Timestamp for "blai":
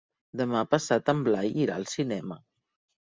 1.27-1.53